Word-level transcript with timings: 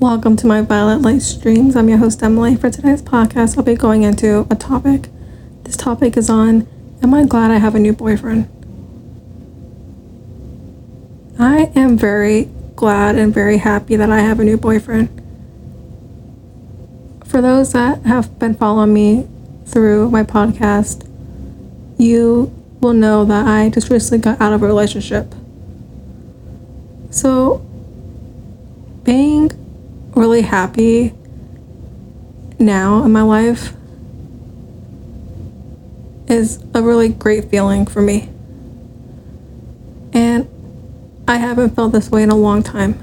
Welcome 0.00 0.36
to 0.38 0.46
my 0.48 0.62
Violet 0.62 1.00
Light 1.00 1.22
Streams. 1.22 1.76
I'm 1.76 1.88
your 1.88 1.98
host, 1.98 2.20
Emily. 2.24 2.56
For 2.56 2.70
today's 2.70 3.02
podcast, 3.02 3.56
I'll 3.56 3.62
be 3.62 3.76
going 3.76 4.02
into 4.02 4.48
a 4.50 4.56
topic. 4.56 5.08
This 5.62 5.76
topic 5.76 6.16
is 6.16 6.28
on 6.28 6.66
Am 7.02 7.14
I 7.14 7.24
glad 7.24 7.52
I 7.52 7.58
have 7.58 7.76
a 7.76 7.78
new 7.78 7.92
boyfriend? 7.92 8.48
I 11.38 11.70
am 11.76 11.96
very 11.96 12.48
glad 12.74 13.14
and 13.16 13.32
very 13.32 13.58
happy 13.58 13.94
that 13.94 14.10
I 14.10 14.18
have 14.18 14.40
a 14.40 14.44
new 14.44 14.56
boyfriend. 14.56 15.08
For 17.24 17.40
those 17.40 17.72
that 17.74 18.02
have 18.02 18.40
been 18.40 18.56
following 18.56 18.92
me 18.92 19.28
through 19.66 20.10
my 20.10 20.24
podcast, 20.24 21.08
you 21.96 22.52
will 22.80 22.92
know 22.92 23.24
that 23.24 23.46
I 23.46 23.70
just 23.70 23.88
recently 23.88 24.18
got 24.18 24.40
out 24.40 24.52
of 24.52 24.64
a 24.64 24.66
relationship. 24.66 25.32
So, 27.14 27.64
being 29.04 29.52
really 30.16 30.42
happy 30.42 31.14
now 32.58 33.04
in 33.04 33.12
my 33.12 33.22
life 33.22 33.72
is 36.26 36.58
a 36.74 36.82
really 36.82 37.10
great 37.10 37.44
feeling 37.44 37.86
for 37.86 38.02
me. 38.02 38.28
And 40.12 40.48
I 41.28 41.36
haven't 41.36 41.76
felt 41.76 41.92
this 41.92 42.10
way 42.10 42.24
in 42.24 42.30
a 42.30 42.36
long 42.36 42.64
time. 42.64 42.98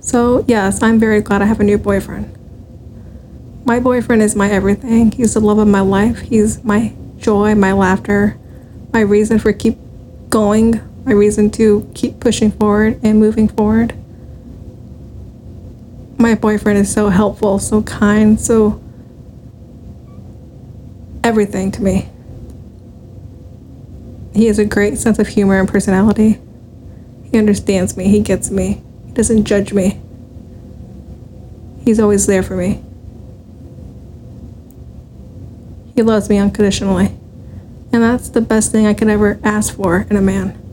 So, 0.00 0.44
yes, 0.48 0.82
I'm 0.82 0.98
very 0.98 1.20
glad 1.20 1.42
I 1.42 1.44
have 1.44 1.60
a 1.60 1.64
new 1.64 1.78
boyfriend. 1.78 2.36
My 3.66 3.78
boyfriend 3.78 4.20
is 4.20 4.34
my 4.34 4.50
everything. 4.50 5.12
He's 5.12 5.34
the 5.34 5.40
love 5.40 5.58
of 5.58 5.68
my 5.68 5.82
life. 5.82 6.22
He's 6.22 6.64
my 6.64 6.92
joy, 7.18 7.54
my 7.54 7.72
laughter, 7.72 8.36
my 8.92 9.00
reason 9.02 9.38
for 9.38 9.52
keep 9.52 9.78
going, 10.28 10.80
my 11.08 11.14
reason 11.14 11.50
to 11.50 11.90
keep 11.94 12.20
pushing 12.20 12.50
forward 12.50 13.00
and 13.02 13.18
moving 13.18 13.48
forward. 13.48 13.94
My 16.18 16.34
boyfriend 16.34 16.78
is 16.78 16.92
so 16.92 17.08
helpful, 17.08 17.58
so 17.58 17.82
kind, 17.82 18.38
so 18.38 18.78
everything 21.24 21.72
to 21.72 21.82
me. 21.82 22.10
He 24.34 24.48
has 24.48 24.58
a 24.58 24.66
great 24.66 24.98
sense 24.98 25.18
of 25.18 25.28
humor 25.28 25.58
and 25.58 25.66
personality. 25.66 26.38
He 27.24 27.38
understands 27.38 27.96
me, 27.96 28.08
he 28.08 28.20
gets 28.20 28.50
me, 28.50 28.82
he 29.06 29.12
doesn't 29.12 29.46
judge 29.46 29.72
me. 29.72 29.98
He's 31.86 31.98
always 31.98 32.26
there 32.26 32.42
for 32.42 32.54
me. 32.54 32.84
He 35.94 36.02
loves 36.02 36.28
me 36.28 36.36
unconditionally. 36.36 37.16
And 37.94 38.02
that's 38.02 38.28
the 38.28 38.42
best 38.42 38.72
thing 38.72 38.86
I 38.86 38.92
could 38.92 39.08
ever 39.08 39.40
ask 39.42 39.74
for 39.74 40.06
in 40.10 40.16
a 40.16 40.20
man. 40.20 40.67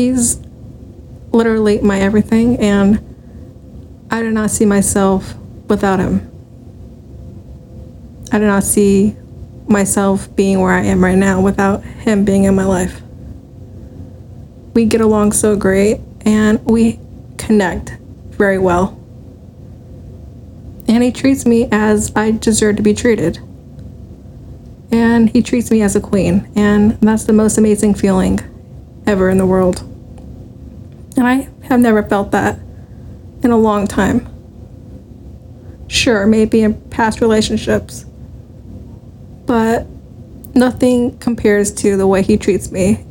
He's 0.00 0.40
literally 1.30 1.78
my 1.82 2.00
everything, 2.00 2.58
and 2.58 3.04
I 4.10 4.22
do 4.22 4.30
not 4.30 4.50
see 4.50 4.64
myself 4.64 5.34
without 5.68 6.00
him. 6.00 6.26
I 8.32 8.38
do 8.38 8.46
not 8.46 8.64
see 8.64 9.14
myself 9.68 10.34
being 10.34 10.58
where 10.60 10.72
I 10.72 10.84
am 10.84 11.04
right 11.04 11.18
now 11.18 11.42
without 11.42 11.84
him 11.84 12.24
being 12.24 12.44
in 12.44 12.54
my 12.54 12.64
life. 12.64 13.02
We 14.72 14.86
get 14.86 15.02
along 15.02 15.32
so 15.32 15.54
great 15.54 16.00
and 16.22 16.64
we 16.64 16.98
connect 17.36 17.90
very 18.30 18.56
well 18.56 18.98
and 20.88 21.02
he 21.02 21.12
treats 21.12 21.44
me 21.44 21.68
as 21.70 22.10
I 22.16 22.30
deserve 22.30 22.76
to 22.76 22.82
be 22.82 22.94
treated. 22.94 23.38
And 24.90 25.28
he 25.28 25.42
treats 25.42 25.70
me 25.70 25.82
as 25.82 25.94
a 25.94 26.00
queen, 26.00 26.50
and 26.56 26.92
that's 27.00 27.24
the 27.24 27.34
most 27.34 27.58
amazing 27.58 27.94
feeling 27.94 28.40
ever 29.06 29.28
in 29.28 29.36
the 29.36 29.46
world. 29.46 29.89
And 31.20 31.28
I 31.28 31.50
have 31.66 31.80
never 31.80 32.02
felt 32.02 32.30
that 32.30 32.58
in 33.42 33.50
a 33.50 33.56
long 33.58 33.86
time. 33.86 34.26
Sure, 35.86 36.26
maybe 36.26 36.62
in 36.62 36.80
past 36.88 37.20
relationships, 37.20 38.06
but 39.44 39.86
nothing 40.54 41.18
compares 41.18 41.72
to 41.72 41.98
the 41.98 42.06
way 42.06 42.22
he 42.22 42.38
treats 42.38 42.72
me 42.72 43.04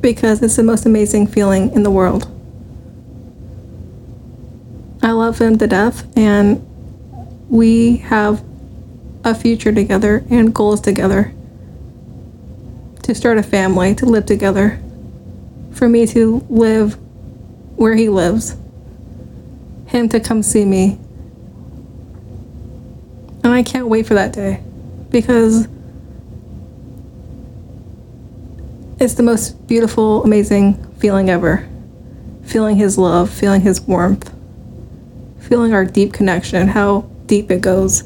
because 0.00 0.40
it's 0.44 0.54
the 0.54 0.62
most 0.62 0.86
amazing 0.86 1.26
feeling 1.26 1.72
in 1.72 1.82
the 1.82 1.90
world. 1.90 2.30
I 5.02 5.10
love 5.10 5.40
him 5.40 5.58
to 5.58 5.66
death, 5.66 6.06
and 6.16 6.64
we 7.48 7.96
have 7.96 8.44
a 9.24 9.34
future 9.34 9.72
together 9.72 10.24
and 10.30 10.54
goals 10.54 10.80
together 10.80 11.33
to 13.04 13.14
start 13.14 13.38
a 13.38 13.42
family, 13.42 13.94
to 13.94 14.06
live 14.06 14.26
together, 14.26 14.80
for 15.72 15.88
me 15.88 16.06
to 16.08 16.44
live 16.48 16.98
where 17.76 17.94
he 17.94 18.08
lives, 18.08 18.56
him 19.86 20.08
to 20.08 20.20
come 20.20 20.42
see 20.42 20.64
me. 20.64 20.98
And 23.42 23.52
I 23.52 23.62
can't 23.62 23.88
wait 23.88 24.06
for 24.06 24.14
that 24.14 24.32
day 24.32 24.62
because 25.10 25.68
it's 28.98 29.14
the 29.14 29.22
most 29.22 29.66
beautiful, 29.66 30.24
amazing 30.24 30.74
feeling 30.98 31.30
ever. 31.30 31.68
Feeling 32.44 32.76
his 32.76 32.98
love, 32.98 33.30
feeling 33.30 33.62
his 33.62 33.80
warmth 33.80 34.34
feeling 35.44 35.74
our 35.74 35.84
deep 35.84 36.12
connection, 36.12 36.68
how 36.68 37.02
deep 37.26 37.50
it 37.50 37.60
goes. 37.60 38.04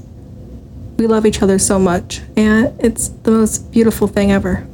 We 0.98 1.06
love 1.06 1.24
each 1.24 1.40
other 1.40 1.58
so 1.58 1.78
much, 1.78 2.20
and 2.36 2.74
it's 2.80 3.08
the 3.08 3.30
most 3.30 3.70
beautiful 3.70 4.08
thing 4.08 4.32
ever. 4.32 4.66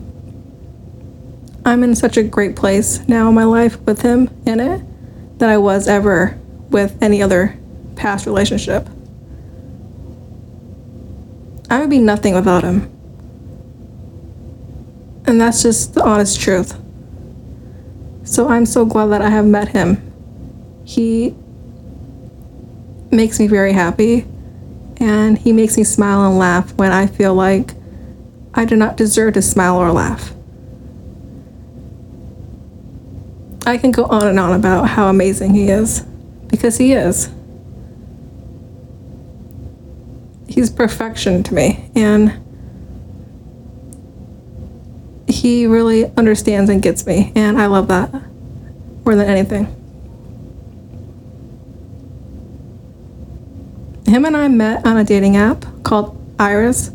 I'm 1.64 1.82
in 1.82 1.94
such 1.94 2.16
a 2.16 2.22
great 2.22 2.56
place 2.56 3.06
now 3.08 3.28
in 3.28 3.34
my 3.34 3.44
life 3.44 3.80
with 3.82 4.02
him 4.02 4.28
in 4.44 4.60
it 4.60 4.82
than 5.38 5.48
I 5.48 5.56
was 5.56 5.88
ever 5.88 6.38
with 6.68 7.02
any 7.02 7.22
other 7.22 7.58
past 7.96 8.26
relationship. 8.26 8.88
I 11.70 11.80
would 11.80 11.90
be 11.90 11.98
nothing 11.98 12.34
without 12.34 12.64
him. 12.64 12.90
And 15.26 15.40
that's 15.40 15.62
just 15.62 15.94
the 15.94 16.04
honest 16.04 16.38
truth. 16.38 16.78
So 18.24 18.48
I'm 18.48 18.66
so 18.66 18.84
glad 18.84 19.06
that 19.06 19.22
I 19.22 19.30
have 19.30 19.46
met 19.46 19.68
him. 19.68 20.12
He 20.84 21.34
makes 23.10 23.40
me 23.40 23.46
very 23.46 23.72
happy. 23.72 24.26
And 24.98 25.38
he 25.38 25.52
makes 25.52 25.76
me 25.76 25.84
smile 25.84 26.26
and 26.26 26.38
laugh 26.38 26.74
when 26.74 26.92
I 26.92 27.06
feel 27.06 27.34
like 27.34 27.74
I 28.52 28.64
do 28.66 28.76
not 28.76 28.96
deserve 28.96 29.34
to 29.34 29.42
smile 29.42 29.76
or 29.76 29.90
laugh. 29.92 30.33
I 33.66 33.78
can 33.78 33.90
go 33.90 34.04
on 34.04 34.26
and 34.26 34.38
on 34.38 34.52
about 34.52 34.88
how 34.88 35.08
amazing 35.08 35.54
he 35.54 35.70
is, 35.70 36.00
because 36.48 36.76
he 36.76 36.92
is. 36.92 37.30
He's 40.48 40.70
perfection 40.70 41.42
to 41.44 41.54
me, 41.54 41.90
and 41.94 42.40
he 45.28 45.66
really 45.66 46.06
understands 46.16 46.70
and 46.70 46.82
gets 46.82 47.06
me, 47.06 47.32
and 47.34 47.60
I 47.60 47.66
love 47.66 47.88
that 47.88 48.12
more 49.04 49.16
than 49.16 49.28
anything. 49.28 49.74
him 54.14 54.24
and 54.24 54.36
I 54.36 54.46
met 54.46 54.86
on 54.86 54.96
a 54.96 55.02
dating 55.02 55.36
app 55.36 55.64
called 55.82 56.16
Iris, 56.38 56.90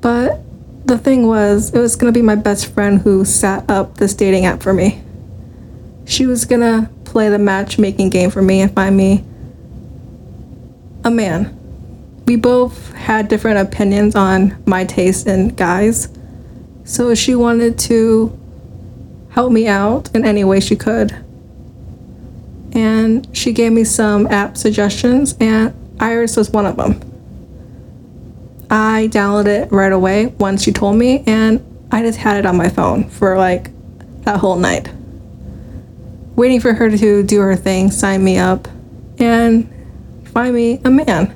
but 0.00 0.40
the 0.86 0.96
thing 0.96 1.26
was, 1.26 1.74
it 1.74 1.78
was 1.78 1.96
gonna 1.96 2.12
be 2.12 2.22
my 2.22 2.34
best 2.34 2.72
friend 2.72 2.98
who 3.00 3.26
set 3.26 3.68
up 3.70 3.98
this 3.98 4.14
dating 4.14 4.46
app 4.46 4.62
for 4.62 4.72
me. 4.72 5.02
She 6.06 6.24
was 6.26 6.44
gonna 6.44 6.88
play 7.04 7.28
the 7.28 7.38
matchmaking 7.38 8.10
game 8.10 8.30
for 8.30 8.40
me 8.40 8.60
and 8.60 8.72
find 8.72 8.96
me 8.96 9.24
a 11.04 11.10
man. 11.10 11.52
We 12.26 12.36
both 12.36 12.92
had 12.92 13.28
different 13.28 13.58
opinions 13.58 14.14
on 14.16 14.56
my 14.66 14.84
taste 14.84 15.26
in 15.26 15.48
guys, 15.48 16.08
so 16.84 17.14
she 17.14 17.34
wanted 17.34 17.78
to 17.80 18.36
help 19.30 19.52
me 19.52 19.66
out 19.68 20.14
in 20.14 20.24
any 20.24 20.44
way 20.44 20.60
she 20.60 20.76
could. 20.76 21.12
And 22.72 23.28
she 23.36 23.52
gave 23.52 23.72
me 23.72 23.84
some 23.84 24.26
app 24.28 24.56
suggestions, 24.56 25.34
and 25.40 25.74
Iris 26.00 26.36
was 26.36 26.50
one 26.50 26.66
of 26.66 26.76
them. 26.76 27.00
I 28.70 29.08
downloaded 29.12 29.64
it 29.64 29.72
right 29.72 29.92
away 29.92 30.26
once 30.38 30.62
she 30.62 30.72
told 30.72 30.96
me, 30.96 31.24
and 31.26 31.60
I 31.90 32.02
just 32.02 32.18
had 32.18 32.36
it 32.36 32.46
on 32.46 32.56
my 32.56 32.68
phone 32.68 33.08
for 33.08 33.38
like 33.38 33.70
that 34.22 34.38
whole 34.38 34.56
night. 34.56 34.88
Waiting 36.36 36.60
for 36.60 36.74
her 36.74 36.90
to 36.90 37.22
do 37.22 37.40
her 37.40 37.56
thing, 37.56 37.90
sign 37.90 38.22
me 38.22 38.38
up, 38.38 38.68
and 39.18 39.72
find 40.28 40.54
me 40.54 40.80
a 40.84 40.90
man. 40.90 41.34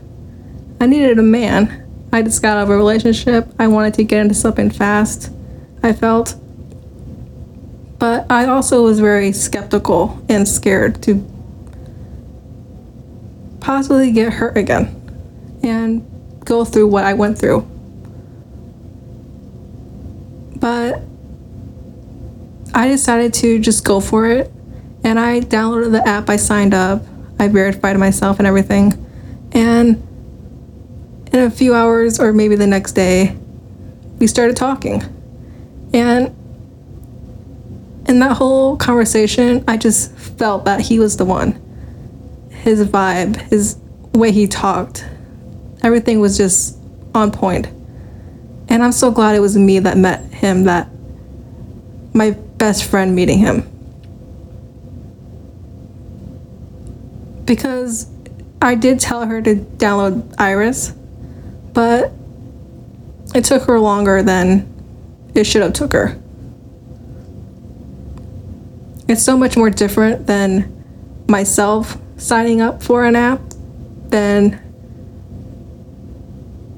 I 0.80 0.86
needed 0.86 1.18
a 1.18 1.22
man. 1.22 2.08
I 2.12 2.22
just 2.22 2.42
got 2.42 2.56
out 2.56 2.64
of 2.64 2.70
a 2.70 2.76
relationship. 2.76 3.48
I 3.58 3.68
wanted 3.68 3.94
to 3.94 4.04
get 4.04 4.20
into 4.20 4.34
something 4.34 4.70
fast, 4.70 5.32
I 5.82 5.92
felt. 5.92 6.34
But 7.98 8.30
I 8.30 8.46
also 8.46 8.82
was 8.82 9.00
very 9.00 9.32
skeptical 9.32 10.22
and 10.28 10.46
scared 10.48 11.02
to 11.02 11.26
possibly 13.60 14.10
get 14.10 14.32
hurt 14.32 14.56
again 14.56 14.96
and 15.62 16.04
go 16.44 16.64
through 16.64 16.88
what 16.88 17.04
I 17.04 17.14
went 17.14 17.38
through. 17.38 17.60
But 20.56 21.02
I 22.74 22.88
decided 22.88 23.34
to 23.34 23.58
just 23.58 23.84
go 23.84 24.00
for 24.00 24.26
it. 24.26 24.52
And 25.02 25.18
I 25.18 25.40
downloaded 25.40 25.92
the 25.92 26.06
app, 26.06 26.28
I 26.28 26.36
signed 26.36 26.74
up, 26.74 27.02
I 27.38 27.48
verified 27.48 27.98
myself 27.98 28.38
and 28.38 28.46
everything. 28.46 28.92
And 29.52 30.06
in 31.32 31.38
a 31.38 31.50
few 31.50 31.74
hours, 31.74 32.20
or 32.20 32.32
maybe 32.32 32.56
the 32.56 32.66
next 32.66 32.92
day, 32.92 33.36
we 34.18 34.26
started 34.26 34.56
talking. 34.56 35.02
And 35.92 36.36
in 38.06 38.18
that 38.18 38.36
whole 38.36 38.76
conversation, 38.76 39.64
I 39.66 39.76
just 39.76 40.12
felt 40.16 40.64
that 40.64 40.80
he 40.80 40.98
was 40.98 41.16
the 41.16 41.24
one. 41.24 41.60
His 42.50 42.86
vibe, 42.86 43.36
his 43.36 43.78
way 44.12 44.32
he 44.32 44.46
talked, 44.46 45.06
everything 45.82 46.20
was 46.20 46.36
just 46.36 46.76
on 47.14 47.30
point. 47.30 47.66
And 48.68 48.82
I'm 48.82 48.92
so 48.92 49.10
glad 49.10 49.34
it 49.34 49.40
was 49.40 49.56
me 49.56 49.78
that 49.78 49.96
met 49.96 50.24
him, 50.32 50.64
that 50.64 50.88
my 52.12 52.30
best 52.30 52.84
friend 52.84 53.14
meeting 53.14 53.38
him. 53.38 53.69
Because 57.50 58.06
I 58.62 58.76
did 58.76 59.00
tell 59.00 59.26
her 59.26 59.42
to 59.42 59.56
download 59.56 60.36
Iris, 60.38 60.92
but 61.72 62.12
it 63.34 63.44
took 63.44 63.64
her 63.64 63.80
longer 63.80 64.22
than 64.22 64.72
it 65.34 65.42
should 65.48 65.62
have 65.62 65.72
took 65.72 65.92
her. 65.92 66.16
It's 69.08 69.24
so 69.24 69.36
much 69.36 69.56
more 69.56 69.68
different 69.68 70.28
than 70.28 71.24
myself 71.26 71.98
signing 72.18 72.60
up 72.60 72.84
for 72.84 73.04
an 73.04 73.16
app 73.16 73.40
than 74.10 74.62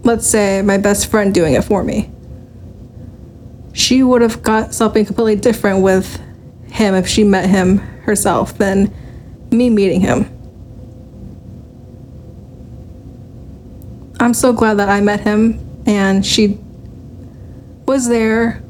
let's 0.05 0.27
say 0.27 0.63
my 0.63 0.79
best 0.79 1.11
friend 1.11 1.35
doing 1.35 1.53
it 1.53 1.65
for 1.65 1.85
me. 1.85 2.11
She 3.75 4.03
would 4.03 4.23
have 4.23 4.43
got 4.43 4.73
something 4.73 5.05
completely 5.05 5.37
different 5.37 5.83
with 5.83 6.19
him 6.71 6.95
if 6.95 7.07
she 7.07 7.25
met 7.25 7.51
him 7.51 7.77
herself 8.07 8.57
than 8.57 8.91
me 9.51 9.69
meeting 9.69 10.01
him. 10.01 10.39
I'm 14.23 14.35
so 14.35 14.53
glad 14.53 14.75
that 14.75 14.89
I 14.89 15.01
met 15.01 15.19
him 15.19 15.59
and 15.85 16.25
she 16.25 16.57
was 17.87 18.07
there 18.07 18.63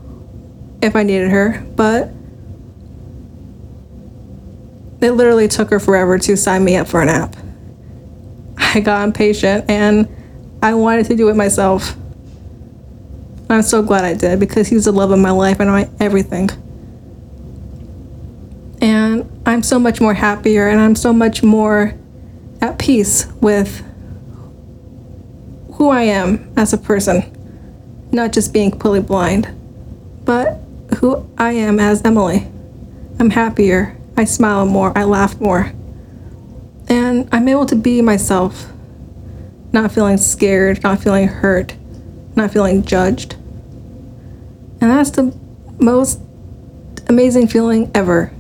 if 0.81 0.97
I 0.97 1.03
needed 1.03 1.31
her, 1.31 1.63
but 1.77 2.09
it 5.03 5.11
literally 5.11 5.49
took 5.49 5.69
her 5.69 5.79
forever 5.79 6.19
to 6.21 6.39
sign 6.39 6.65
me 6.65 6.77
up 6.77 6.89
for 6.89 7.03
an 7.03 7.11
app. 7.11 7.37
I 8.57 8.81
got 8.81 9.05
impatient 9.05 9.69
and 9.69 10.09
I 10.63 10.73
wanted 10.73 11.05
to 11.09 11.17
do 11.17 11.29
it 11.29 11.37
myself. 11.37 11.97
I'm 13.51 13.61
so 13.61 13.83
glad 13.83 14.07
I 14.07 14.15
did 14.15 14.41
because 14.41 14.69
he's 14.69 14.87
the 14.87 14.93
love 14.93 15.11
of 15.11 15.19
my 15.19 15.33
life 15.33 15.61
and 15.61 15.69
my 15.69 15.87
everything. 16.01 16.49
And 18.81 19.31
I'm 19.45 19.63
so 19.63 19.79
much 19.79 20.01
more 20.01 20.15
happier 20.15 20.71
and 20.71 20.81
I'm 20.81 20.97
so 20.97 21.13
much 21.13 21.43
more 21.43 21.93
at 22.63 22.79
peace 22.79 23.27
with 23.43 23.85
who 25.83 25.91
I 25.91 26.03
am 26.03 26.53
as 26.57 26.73
a 26.73 26.79
person, 26.79 27.25
not 28.13 28.31
just 28.33 28.53
being 28.53 28.71
completely 28.71 29.01
blind, 29.01 29.53
but 30.25 30.61
who 30.99 31.29
I 31.37 31.55
am 31.55 31.81
as 31.81 32.03
Emily. 32.05 32.47
I'm 33.19 33.31
happier. 33.31 33.97
I 34.17 34.23
smile 34.23 34.65
more. 34.65 34.97
I 34.97 35.03
laugh 35.03 35.41
more. 35.41 35.73
And 36.87 37.29
I'm 37.33 37.49
able 37.49 37.67
to 37.67 37.75
be 37.75 38.01
myself 38.01 38.71
not 39.73 39.91
feeling 39.91 40.19
scared, 40.19 40.85
not 40.85 41.03
feeling 41.03 41.27
hurt, 41.27 41.75
not 42.37 42.53
feeling 42.53 42.85
judged. 42.85 43.33
And 44.81 44.83
that's 44.83 45.11
the 45.11 45.37
most 45.81 46.21
amazing 47.09 47.49
feeling 47.49 47.91
ever. 47.93 48.33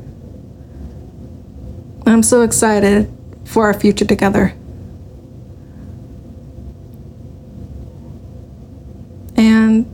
I'm 2.07 2.23
so 2.23 2.43
excited 2.43 3.13
for 3.45 3.65
our 3.65 3.75
future 3.75 4.05
together. 4.05 4.55
And 9.37 9.87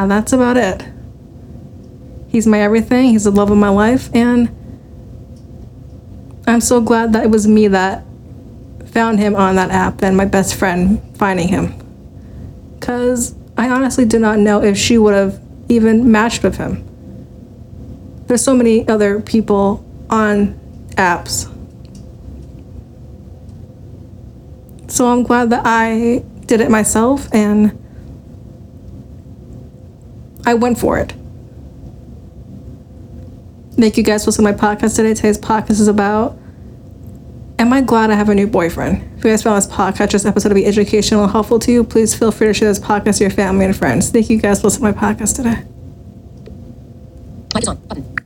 yeah, 0.00 0.06
that's 0.06 0.32
about 0.32 0.56
it. 0.56 0.82
He's 2.28 2.46
my 2.46 2.60
everything, 2.60 3.10
he's 3.10 3.24
the 3.24 3.30
love 3.30 3.50
of 3.50 3.58
my 3.58 3.68
life, 3.68 4.08
and 4.14 4.48
I'm 6.46 6.62
so 6.62 6.80
glad 6.80 7.12
that 7.12 7.24
it 7.24 7.30
was 7.30 7.46
me 7.46 7.68
that 7.68 8.04
found 8.86 9.18
him 9.18 9.36
on 9.36 9.56
that 9.56 9.70
app 9.70 10.02
and 10.02 10.16
my 10.16 10.24
best 10.24 10.54
friend 10.54 11.02
finding 11.18 11.48
him. 11.48 11.74
Because 12.78 13.34
I 13.58 13.68
honestly 13.68 14.06
did 14.06 14.22
not 14.22 14.38
know 14.38 14.62
if 14.62 14.78
she 14.78 14.96
would 14.96 15.12
have 15.12 15.38
even 15.68 16.10
matched 16.10 16.42
with 16.42 16.56
him. 16.56 16.82
There's 18.26 18.42
so 18.42 18.54
many 18.54 18.88
other 18.88 19.20
people 19.20 19.84
on 20.08 20.58
apps. 20.92 21.44
So 24.90 25.08
I'm 25.08 25.24
glad 25.24 25.50
that 25.50 25.62
I 25.66 26.24
did 26.46 26.62
it 26.62 26.70
myself 26.70 27.28
and 27.34 27.76
I 30.46 30.54
went 30.54 30.78
for 30.78 30.98
it. 30.98 31.12
Thank 33.72 33.96
you 33.96 34.02
guys 34.02 34.24
for 34.24 34.28
listening 34.30 34.54
to 34.54 34.62
my 34.62 34.74
podcast 34.74 34.96
today. 34.96 35.14
Today's 35.14 35.38
podcast 35.38 35.70
is 35.80 35.88
about 35.88 36.36
Am 37.58 37.74
I 37.74 37.82
glad 37.82 38.10
I 38.10 38.14
have 38.14 38.30
a 38.30 38.34
new 38.34 38.46
boyfriend? 38.46 39.02
If 39.18 39.24
you 39.24 39.30
guys 39.30 39.42
found 39.42 39.58
this 39.58 39.70
podcast, 39.70 40.12
this 40.12 40.24
episode 40.24 40.48
to 40.48 40.54
be 40.54 40.64
educational 40.64 41.24
and 41.24 41.30
helpful 41.30 41.58
to 41.58 41.70
you, 41.70 41.84
please 41.84 42.14
feel 42.14 42.32
free 42.32 42.46
to 42.46 42.54
share 42.54 42.68
this 42.68 42.78
podcast 42.78 43.18
to 43.18 43.24
your 43.24 43.30
family 43.30 43.66
and 43.66 43.76
friends. 43.76 44.08
Thank 44.08 44.30
you 44.30 44.38
guys 44.38 44.62
for 44.62 44.68
listening 44.68 44.94
to 44.94 44.98
my 44.98 45.14
podcast 45.14 45.36
today. 45.36 45.62
Mic 47.54 47.62
is 47.62 47.68
on. 47.68 47.76
Button. 47.86 48.19